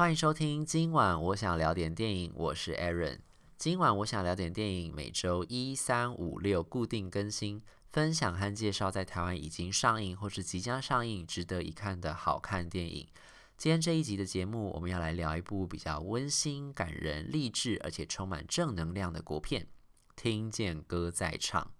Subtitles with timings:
[0.00, 3.18] 欢迎收听，今晚我想聊点电影，我是 Aaron。
[3.58, 13.06] 今晚我想聊点电影，每周一、三、五、六固定更新，分享和介绍在台湾已经上映或是即将上映、值得一看的好看电影。
[13.58, 19.64] 今天这一集的节目，我们要来聊一部比较温馨、感人、励志，而且充满正能量的国片，
[20.16, 21.70] 《听见歌在唱》。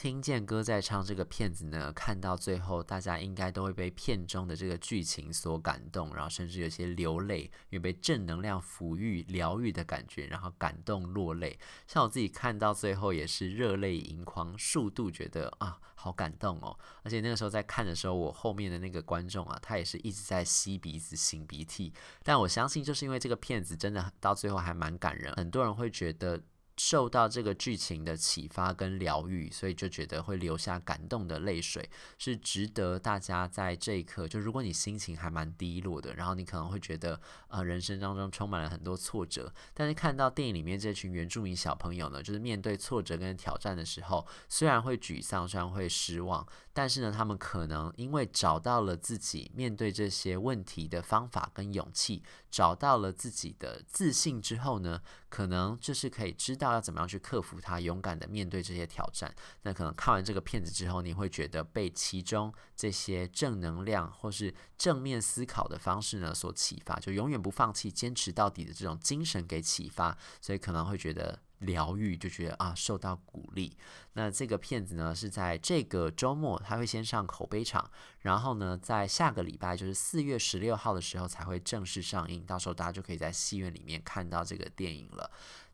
[0.00, 11.58] 听见歌在唱这个片子呢，看到最后，大家应该都会被片中的这个剧情所感动，然后甚至有些流泪，因为被正能量抚育、疗愈的感觉，然后感动落泪。
[11.86, 16.74] 像我自己看到最后也是热泪盈眶，数度觉得啊，好感动哦！
[17.02, 21.92] 而且那个时候在看的时候，我后面的那个观众啊，他也是一直在吸鼻子、擤鼻涕。
[22.22, 26.40] 但我相信，就是因为这个片子真的到最后还蛮感人，很多人会觉得。
[26.82, 34.26] 受到这个剧情的启发跟疗愈，所以就觉得会流下感动的泪水，是值得大家在这一刻。
[34.26, 56.69] 就如果你心情还蛮低落的，然后你可能会觉得，呃，人生当中充满了很多挫折，但是看到电影里面这群原住民小朋友呢，就是面对挫折跟挑战的时候，虽然会沮丧，虽然会失望，但是呢，他们可能因为找到了自己面对这些问题的方法跟勇气，找到了自己的自信之后呢，可能就是可以知道。
[56.72, 59.34] 要怎么样去克服它，勇敢的面对这些挑战？
[59.62, 71.40] 那可能看完这个片子之后，你会觉得被其中这些正能量或是正面思考的方式呢所启发，就永远不放弃、坚持到底的这种精神给启发，所以可能会觉得。
[71.60, 73.76] 疗愈就觉得啊，受到鼓励。
[74.14, 77.90] 那这个片子呢，是在这个周末，它会先上口碑场，
[78.20, 82.46] 然后呢，在下个礼拜，就是四月十六号的时候才会正式上映。
[82.46, 85.30] 到时候大家就可以在戏院里面看到这个电影了。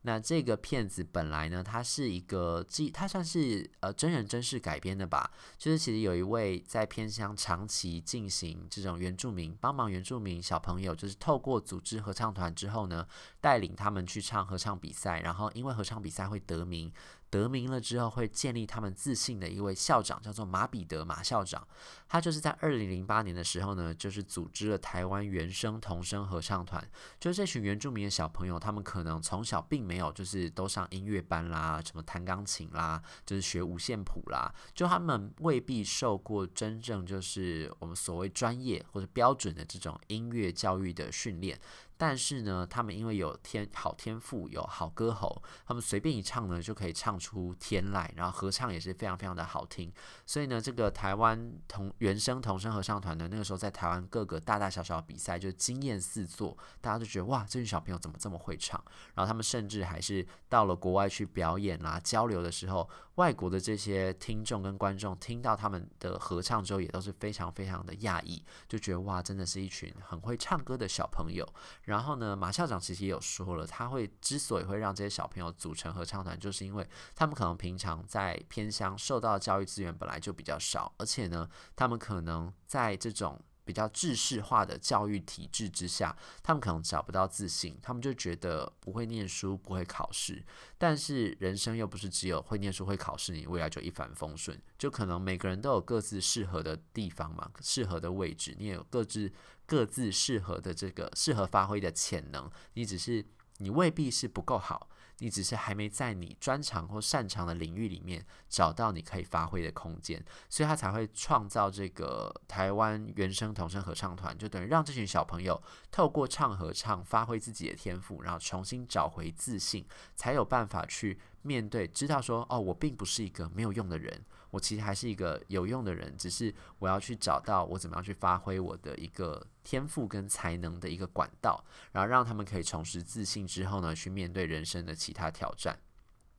[0.06, 5.28] 那这个片子本来呢，它是一个记，它算是呃真人真事改编的吧。
[5.58, 13.04] 就是其实有一位在偏乡长期进行这种原住民帮忙原住民小朋友，就是透过组织合唱团之后呢，
[13.40, 16.92] 带领他们去唱合唱比赛，然后因为合唱比赛会得名。
[17.30, 21.66] 得名了之后，会建立他们自信的一位校长，叫做马彼得马校长。
[22.08, 26.82] 他就是在二零零八年的时候呢，就是组织了台湾原声童声合唱团。
[27.18, 41.58] 就这群原住民的小朋友，他们可能从小并没有就是都上音乐班啦，什么弹钢琴啦，就是学五线谱啦，就他们未必受过真正就是我们所谓专业或者标准的这种音乐教育的训练。
[41.96, 49.92] 但是呢，他们因为有天好天赋，有好歌喉，他们随便一唱呢，就可以唱出天籁，然后合唱也是非常非常的好听。
[50.26, 58.82] 所以呢，这个台湾童原声童声合唱团呢，那个时候在台湾各个大大小小比赛就惊艳四座，大家都觉得哇，这群小朋友怎么这么会唱？
[59.14, 71.46] 然后他们甚至还是到了国外去表演啦、交流的时候，外国的这些听众跟观众听到他们的合唱之后，也都是非常非常的讶异，就觉得哇，真的是一群很会唱歌的小朋友。
[71.82, 90.42] 然后呢，马校长其实也有说了，他会之所以会让这些小朋友组成合唱团，就是因为他们可能平常在偏乡受到的教育资源本来就比较少，而且呢，他们可能在这种比较制式化的教育体制之下，他们可能找不到自信，他们就觉得不会念书，不会考试。
[90.78, 94.58] 但是人生又不是只有会念书、会考试，你未来就一帆风顺。
[94.78, 99.30] 就可能每个人都有各自适合的地方嘛，适合的位置，你也有各自
[99.66, 103.26] 各自适合的这个适合发挥的潜能，你只是。
[103.58, 124.24] 你未必是不够好，你只是还没在你专长或擅长的领域里面找到你可以发挥的空间，所以他才会创造这个台湾原声童声合唱团，就等于让这群小朋友透过唱合唱发挥自己的天赋，然后重新找回自信，才有办法去面对，知道说哦，我并不是一个没有用的人。
[124.50, 135.78] 我其实还是一个有用的人，只是我要去找到我怎么样去发挥我的一个天赋跟才能的一个管道，然后让他们可以重拾自信之后呢，去面对人生的其他挑战。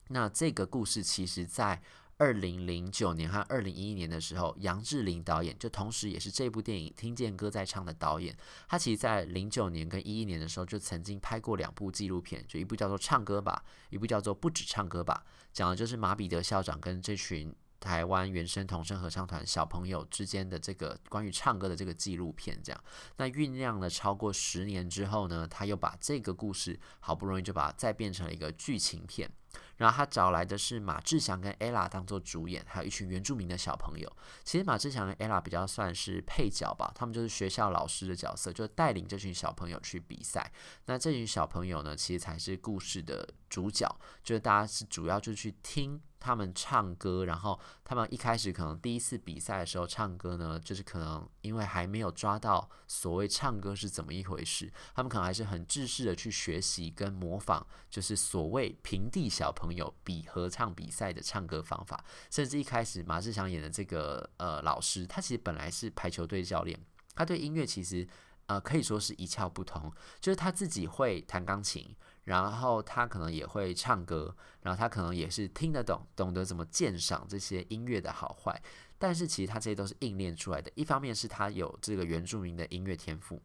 [0.09, 1.81] 那这个故事其实，在
[2.17, 8.35] 二零零九年和二零一一年的时候，杨志林导演就同时也是这部电影《听见歌在唱》的导演，
[8.67, 17.53] 他其实在零九年跟一一年的时候就曾经拍过两部纪录片，就一部叫做《唱歌吧》，一部叫做《不止唱歌吧》，讲的就是马彼得校长跟这群。
[17.79, 22.83] 台湾原声童声合唱团小朋友之间的这个关于唱歌的这个纪录片，这样，
[23.17, 29.29] 那酝酿了超过十年之后呢，他又把这个故事好不容易就把它再变成了一个剧情片。
[29.77, 34.11] 然后他找来的是马志祥跟 Ella 当做主演，还有一群原住民的小朋友。
[34.43, 40.51] 其实马志祥跟 Ella 比较算是配角吧，他们就是学校老师的角色，就带领这群小朋友去比赛。
[40.85, 43.87] 那这群小朋友呢，其实才是故事的主角，
[44.23, 46.01] 就是大家是主要就去听。
[46.27, 62.03] 他们唱歌，然后他们一开始可能第一次比赛的时候唱歌呢，就是可能因为还没有抓到所谓唱歌是怎么一回事，他们可能还是很制式的去学习跟模仿，就是所谓平地小朋友比合唱比赛的唱歌方法。
[62.29, 66.77] 甚至一开始马志祥演的这个呃老师，他其实本来是排球队教练，
[67.15, 68.05] 他对音乐其实
[68.47, 69.89] 呃可以说是一窍不通，
[70.19, 71.95] 就是他自己会弹钢琴。
[72.27, 78.61] 然后他可能也会唱歌，然后他可能也是听得懂，懂得怎么鉴赏这些音乐的好坏。
[78.97, 83.41] 但是其实他这些都是硬练出来的，一方面是他有这个原住民的音乐天赋。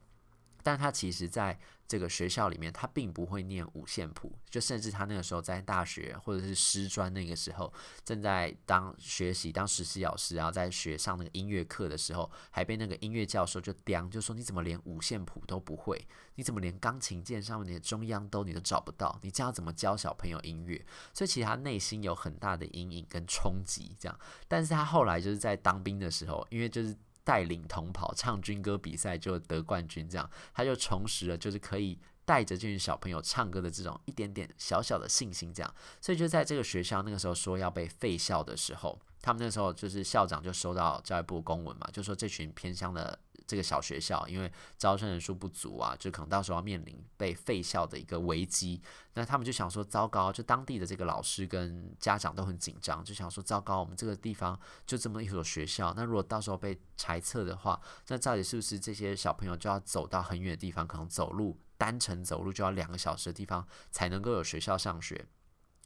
[0.62, 7.72] 但他其实在这个学校里面，他并不会念五线谱，就甚至他那个时候在大学或者是师专那个时候，
[8.04, 16.06] 正在当学习当实习老师，然后在学上那个音乐课的时候，还被那个音乐教授就刁，就说你怎么连五线谱都不会？
[16.36, 19.18] 你怎么连钢琴键上面的中央都你都找不到？
[19.22, 20.82] 你这样怎么教小朋友音乐？
[21.12, 24.18] 所以其实他内心有很大的阴影跟冲击，这样。
[24.48, 26.96] 但是他后来就是在当兵的时候，因为就是。
[27.24, 35.74] 带领同跑唱军歌比赛就得冠军，这样他就重拾了，就是可以带着这群小朋友唱歌的这种一点点小小的信心，这样。
[36.00, 43.18] 所以就在这个学校那个时候说要被废校的时候，他们那时候就是校长就收到教育部公文嘛，就说这群偏乡的。
[43.52, 48.80] 这个小学校因为招生人数不足啊，就可能到时候要面临被废校的一个危机。
[49.12, 57.78] 那他们就想说，糟糕，就当地的这个老师跟家长都很紧张，就想说，糟糕，我们这个地方就这么一所学校，那如果到时候被裁撤的话，
[58.08, 65.26] 那到底是不是这些小朋友就要走到很远的地方，可能走路单程走路就要两个小时的地方才能够有学校上学？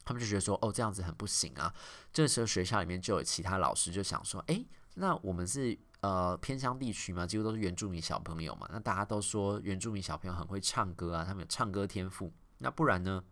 [0.05, 1.75] 他们就觉得说，哦，这样子很不行啊。
[2.13, 5.77] 这时候学校里面就有其他老师就想说，诶，那我们是。
[6.01, 8.67] 呃，偏乡地区嘛，几乎都是原住民小朋友嘛。
[8.71, 12.31] 那大家都说原住民小朋友很会唱歌啊，他们有唱歌天赋。
[12.59, 13.23] 那不然呢，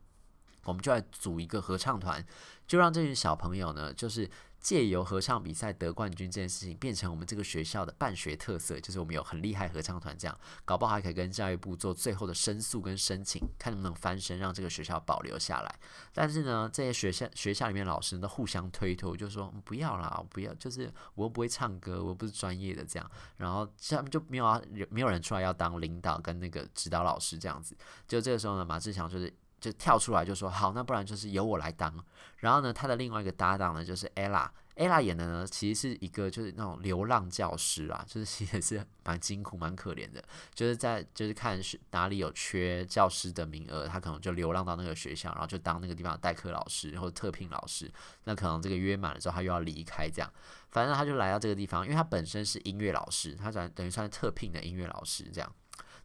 [0.64, 2.26] 我们就来组一个合唱团，
[2.68, 4.30] 就让这群小朋友呢，就是。
[4.66, 10.36] 借由合唱比赛得冠军这件事情，变成我们这个学校的办学特色，就是我们有很厉害合唱团，这样
[10.66, 15.80] 搞不好还可以跟教育部做最后的申诉跟申请，看能不能翻身，让这个学校保留下来。
[16.12, 23.12] 但是呢，这些学校学校里面老师都互相推脱，就说不要啦，不要，就是我又不会唱歌，我又不是专业的这样。
[23.38, 24.60] 然后他们就没有啊，
[24.90, 27.78] 没有人出来要当领导跟那个指导老师这样子。
[28.08, 29.32] 就这个时候呢，马志强就是。
[29.66, 31.92] 就跳出来就说好，那不然就是由我来当。
[32.38, 34.48] 然后呢，他的另外一个搭档呢，就是 Ella。
[34.76, 40.22] Ella 演的呢，其实是一个就是那种流浪教师啊，就是也是蛮辛苦、蛮可怜的。
[40.54, 47.90] 就是在就是看是哪里有缺教师的名额，他可能就流浪到那个学校，然后就当那个地方的代课老师或者特聘老师。
[48.26, 50.30] 那可能这个约满了之后，他又要离开，这样。
[50.72, 55.50] 反正他就来到这个地方，因为他本身是音乐老师，他等等于算是特聘的音乐老师这样。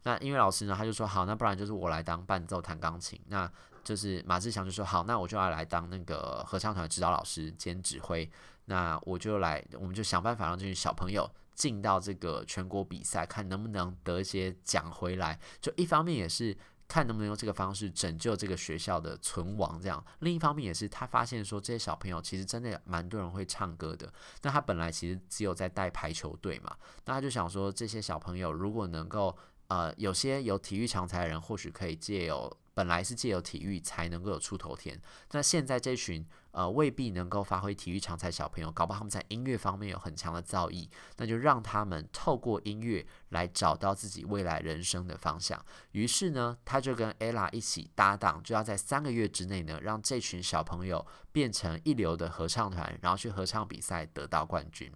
[0.03, 3.19] 那音乐老师呢，他就说好，那不然就是我来当伴奏弹钢琴。
[3.27, 3.49] 那
[3.83, 8.29] 就是马志祥就说好，那我就要来当那个合唱团指导老师兼指挥。
[8.65, 15.39] 那我就来，我们就想办法让这群小朋友进到这个全国比赛，看能不能得一些奖回来。
[15.59, 16.55] 就一方面也是
[16.87, 20.03] 看能不能用这个方式拯救这个学校的存亡，这样。
[20.19, 24.11] 另一方面也是他发现说，这些小朋友其实真的蛮多人会唱歌的。
[24.43, 26.75] 那他本来其实只有在带排球队嘛，
[27.05, 29.35] 那他就想说，这些小朋友如果能够。
[29.71, 35.01] 呃，有些有体育长才的人，或许可以借由本来是借由体育才能够有出头天。
[35.31, 45.57] 那现在这群呃未必能够发挥体育长才小朋友，搞不好他们在音乐方面有很强的造诣，那就让他们透过音乐来找到自己未来人生的方向。
[45.93, 54.91] 于是呢，他就跟 Ella 一起搭档，就要在三个月之内呢，让这群小朋友变成一流的合唱团，然后去合唱比赛得到冠军。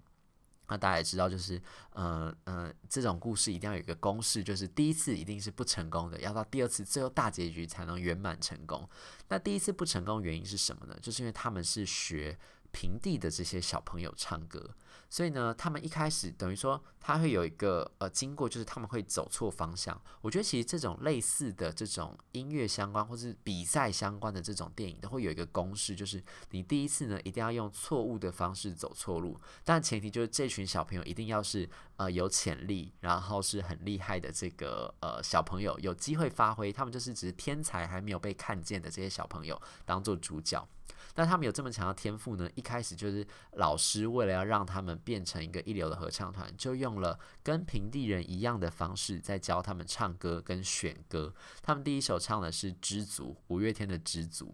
[0.67, 8.87] 那大家也知道，就是，呃呃，这种故事一定要有一个公式，就是第一次一定是不成功的，要到第二次最后大结局才能圆满成功。
[9.27, 10.97] 那第一次不成功原因是什么呢？
[11.01, 12.37] 就是因为他们是学
[12.75, 14.75] 平地的这些小朋友唱歌。
[15.09, 19.99] 所以呢，他们一开始等于说，他会有一个呃经过，就是他们会走错方向。
[20.19, 40.67] 我觉得其实这种类似的这种音乐相关或是比赛相关的这种电影，都会有一个公式，就是你第一次呢一定要用错误的方式走错路，但前提就是这群小朋友一定要是呃有潜力，然后是很厉害的这个呃小朋友，有机会发挥，他们就是只是天才还没有被看见的这些小朋友当做主角。
[41.15, 42.47] 但他们有这么强的天赋呢？
[42.53, 51.33] 一开始就是老师为了要让他们变成一个一流的合唱团，就用了跟平地人一样的方式在教他们唱歌跟选歌。
[51.63, 54.47] 他们第一首唱的是《知足》，五月天的《知足》。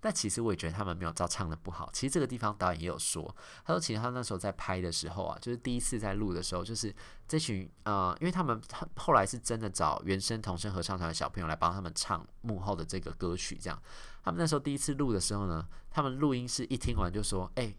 [0.00, 1.90] 但其实我也觉得他们没有照唱的不好。
[1.92, 6.94] 其实这个地方导演也有说，他说其实他那时候在拍的时候啊，就是第一次在录的时候，就是
[7.28, 8.60] 这群呃，因为他们
[8.96, 13.82] 后来是真的找原声童声合唱团的小朋友来帮他们唱幕后的这个歌曲，这样。
[14.24, 17.72] 他们那时候第一次录的时候呢，他们录音室一听完就说：“哎、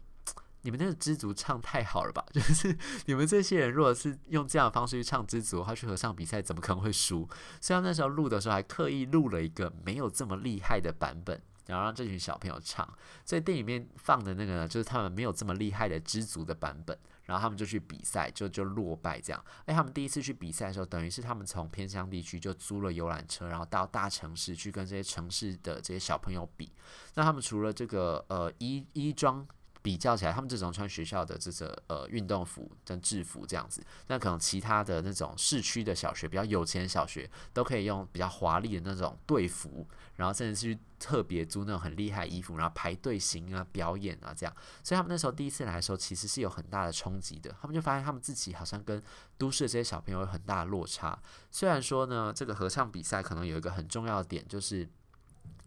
[0.62, 2.24] 你们那个知足唱太好了吧？
[2.32, 2.74] 就是
[3.04, 7.28] 你们这些人如果是用这样的方式去唱知足，他去合唱比赛怎么可能会输？
[7.60, 12.86] 所以他那时候录的时候还刻意录了一个没有这么厉害的版本。”然后让这群小朋友唱，
[13.24, 16.98] 所以电影里面放的那个呢，就是他们没有这么厉害的知足的版本。
[17.24, 19.44] 然后他们就去比赛，就就落败这样。
[19.66, 26.72] 哎，他们第一次去比赛的时候，等于是他们从偏乡地区就租了游览车，然后到大城市去跟这些城市的这些小朋友比。
[27.16, 29.46] 那他们除了这个呃衣衣装。
[29.80, 44.54] 比较起来，他们这种穿学校的这个呃运动服跟制服这样子，那可能其他的那种市区的小学，比较有钱小学，都可以用比较华丽的那种队服，然后甚至是特别租那种很厉害衣服，然后排队形啊、表演啊这样。
[44.82, 47.54] 所以他们那时候第一次来的时候，其实是有很大的冲击的。
[47.60, 49.02] 他们就发现他们自己好像跟
[49.38, 51.18] 都市的这些小朋友有很大的落差。
[51.50, 54.88] 虽然说呢，这个合唱比赛可能有一个很重要的点就是。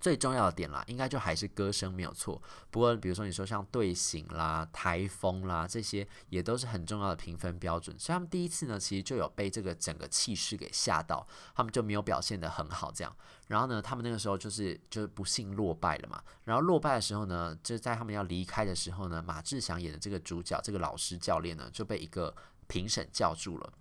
[0.02, 2.42] 最重要的点啦，应该就还是歌声没有错。
[2.72, 7.98] 不过，比如说你说像队形啦、台风啦这些，也都是很重要的评分标准。
[8.00, 13.16] 所以他们第一次呢，其实就有被这个整个气势给吓到，他们就没有表现得很好这样。
[13.48, 16.20] 然后呢，他们那个时候就是就是不幸落败了嘛。
[16.46, 22.36] 然后落败的时候呢，就在他们要离开的时候呢，马志祥演的这个主角这个老师教练呢，就被一个
[22.68, 23.74] 评审叫住了。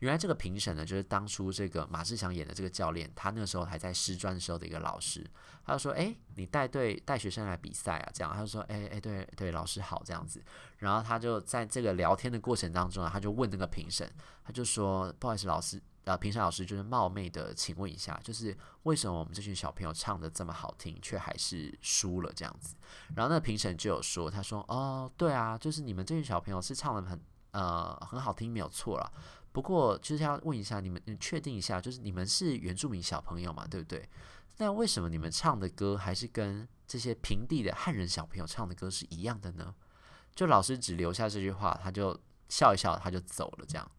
[0.00, 5.28] 原来这个评审呢，就是当初这个马志祥演的这个教练，他那个时候还在师专的时候的一个老师。
[5.64, 10.42] 他就说：“哎，你带队带学生来比赛啊？”这样，他就说：“哎哎，对对，老师好，这样子。”
[10.78, 14.10] 然后他就在这个聊天的过程当中啊，他就问那个评审，
[14.44, 22.74] 他就说：“不好意思，老师，呃，评审老师，就是冒昧的请问一下，就是为什么我们这群小朋友唱得这么好听，却还是输了这样子？”
[23.14, 29.12] 然后那个评审就有说：“他说，哦，对啊，就是你们这群小朋友是唱得很呃很好听，没有错了。”
[29.52, 34.08] 不过就是要问一下你们，你确定一下，就是你们是原住民小朋友嘛，对不对？
[34.58, 39.74] 那为什么你们唱的歌还是跟这些平地的汉人小朋友唱的歌是一样的呢？
[40.34, 43.90] 就老师只留下这句话，他就笑一笑，他就走了，这样。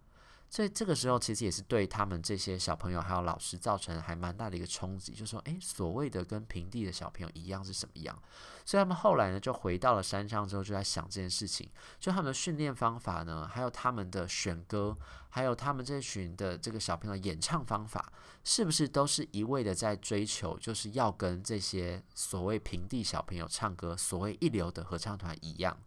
[0.50, 8.18] 所以这个时候其实也是对他们这些小朋友还有老师造成还蛮大的一个冲击，就说，诶，所谓的跟平地的小朋友一样是什么样？
[8.66, 14.98] 所以他们后来呢，就回到了山上之后，就在想这件事情，就他们的训练方法呢，还有他们的选歌，
[15.30, 18.12] 还有他们这群的这个小朋友演唱方法，
[18.44, 25.78] 是不是都是一味的在追求，就是要跟这些所谓平地小朋友唱歌，所谓一流的合唱团一样？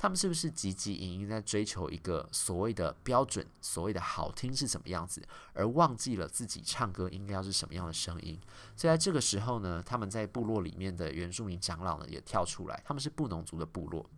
[0.00, 8.40] 他们是不是汲汲营营在追求一个所谓的标准，所谓的好听是什么样子，而忘记了自己唱歌应该要是什么样的声音？
[8.74, 14.08] 所以在这个时候呢，他们在部落里面的原住民长老呢也跳出来，他们是布农族的部落。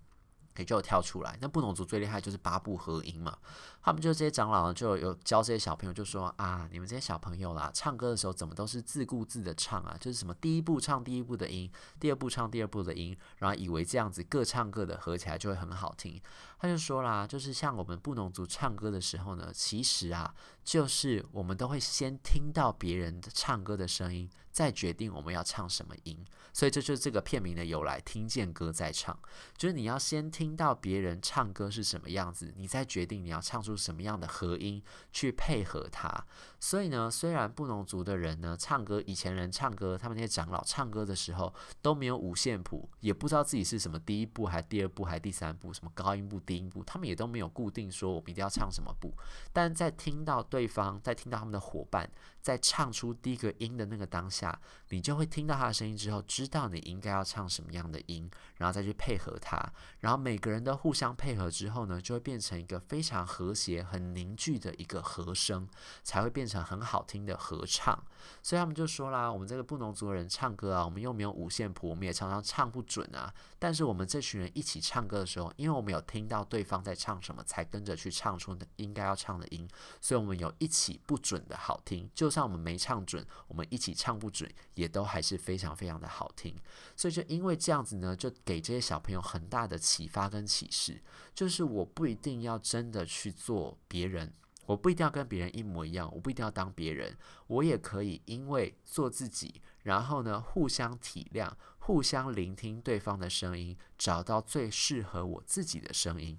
[0.57, 3.37] 也就跳出来，那布农族最厉害就是八部合音嘛。
[3.85, 9.97] 他们就这些长老呢，就有教这些小朋友，就说啊，你们这些小朋友啦，唱歌的时候怎么都是自顾自的唱啊？
[9.99, 11.69] 就是什么第一步唱第一步的音，
[11.99, 16.21] 第二步唱第二步的音，然后以为这样子各唱各的合起来就会很好听。
[16.61, 20.33] 他就说啦，就是像我们布农族唱歌的时候呢，其实啊，
[20.65, 26.25] 就是我们都会先听到别人的唱歌的声音，再决定我们要唱什么音。
[26.53, 29.19] 所以这就是这个片名的由来，听见歌再唱，
[29.57, 36.27] 就是你要先听到别人唱歌是什么样子，你再决定你要唱出什么样的和音去配合它。
[36.61, 49.13] 所以呢，虽然布农族的人呢唱歌，以前人唱歌，他们那些长老唱歌的时候都没有五线谱，也不知道自己是什么第一步还第二步还第三步，什么高音部低音部，他们也都没有固定说我们一定要唱什么步。
[49.55, 52.07] 但在听到对方，在听到他们的伙伴
[52.43, 59.57] 在唱出第一个音的那个当下，你就会听到他的声音之后，知道你应该要唱什么样的音，然后再去配合他。
[60.01, 65.69] 然后每个人都互相配合之后呢，就会变成一个非常和谐、很凝聚的一个和声，
[66.03, 66.61] 才会变成。
[66.73, 68.03] 很好听的合唱，
[68.43, 73.31] 所以他们就说啦：“我们这个布农族人唱歌啊，我们又没有五线谱，我们也常常唱不准啊。
[73.59, 79.69] 但是我们这群人一起唱歌的时候，因为我们有听到对方在唱什么，才跟着去唱出应该要唱的音，
[80.01, 82.09] 所以我们有一起不准的好听。
[82.15, 86.57] 就算我们没唱准，我们一起唱不准，也都还是非常非常的好听。
[86.97, 91.03] 所以就因为这样子呢，就给这些小朋友很大的启发跟启示，
[91.35, 94.33] 就是我不一定要真的去做别人。”
[94.65, 106.39] 我不一定要跟别人一模一样，我不一定要当别人，我也可以因为做自己，然后呢，互相体谅，互相聆听对方的声音，找到最适合我自己的声音。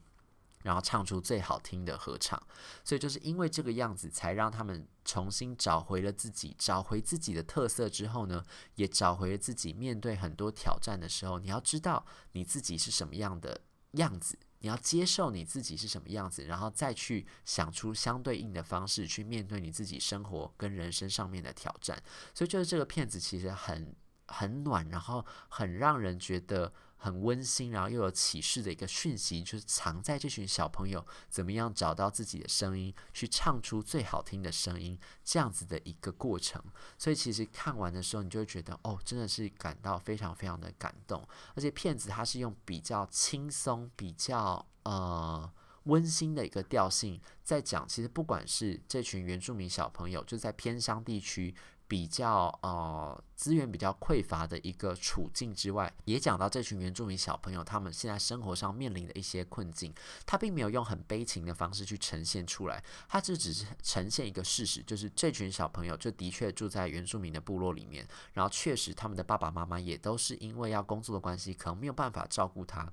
[0.63, 2.41] 然后唱出最好听的合唱。
[2.84, 8.43] 所以就是因为这个样子，才让他们重新找回了自己，找回自己的特色之后呢，
[8.75, 9.72] 也找回了自己。
[9.72, 14.38] 面对很多挑战的时候，你要知道你自己是什么样的样子。
[14.60, 22.01] 你要接受你自己是什么样子，然后再去想出相对应的方式去面对你自己生活跟人生上面的挑战。
[22.34, 23.93] 所以，就是这个片子其实很
[24.27, 26.74] 很暖，然后很让人觉得。
[27.03, 36.63] 很温馨，然后又有启示的一个讯息，就是藏在这群小朋友怎么样找到自己的声音，去唱出最好听的声音，这样子的一个过程。
[36.98, 41.27] 所以其实看完的时候，你就会觉得，哦，真的是感到非常非常的感动。
[41.55, 45.51] 而且片子它是用比较轻松、比较呃
[45.83, 51.53] 温馨的一个调性在讲，其实不管是这群原住民小朋友，就在偏乡地区。
[51.93, 59.93] 比较呃资源比较匮乏的一个处境之外，也讲到这群原住民小朋友他们现在生活上面临的一些困境。
[60.25, 72.91] 他并没有用很悲情的方式去呈现出来，他这只是呈现一个事实，就是这群小朋友就的确住在原住民的部落里面，然后确实他们的爸爸妈妈也都是因为要工作的关系，可能没有办法照顾他，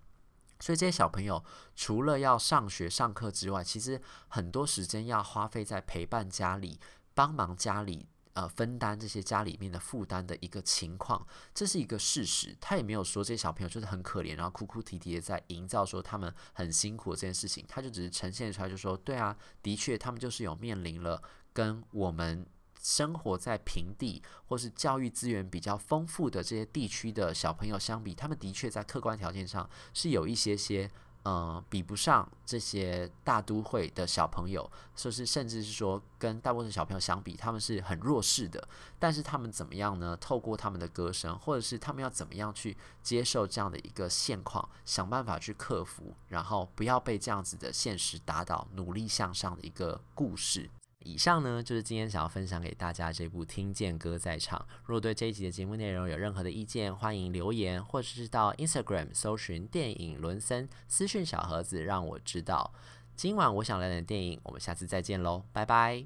[0.58, 1.42] 所以这些小朋友
[1.74, 6.78] 除了要上学上课之外，其实很多时间要花费在陪伴家里、
[7.14, 8.09] 帮忙家里。
[8.32, 12.56] 呃，分担这些家里面的负担的一个情况，这是一个事实。
[12.60, 17.64] 他也没有说这些小朋友就是很可怜，然后哭哭啼啼的在营造说他们很辛苦这件事情。
[17.68, 21.20] 他就只是呈现出来，就说对啊，的确他们就是有面临了
[21.52, 22.46] 跟我们
[22.80, 30.90] 生活在平地或是教育资源比较丰富的这些地区的小朋友相比，他们的确在客观条件上是有一些些。
[31.22, 38.66] 呃，比不上这些大都会的小朋友，说是甚至是说跟大部分小朋友相比，他们是很弱势的。
[38.98, 40.16] 但是他们怎么样呢？
[40.16, 50.70] 透过他们的歌声，或者是他们要怎么样去接受这样的一个现况，想办法去克服，然后不要被这样子的现实打倒，努力向上的一个故事。
[51.02, 54.58] 以上呢，就是今天想要分享给大家这部《听见歌在唱》。
[54.84, 62.72] 如果对这一集的节目内容有任何的意见，欢迎留言，或者是到 Instagram 搜寻电影伦森私讯小盒子，让我知道。
[63.16, 66.04] 今晚我想聊点电影，我们下次再见喽，拜拜。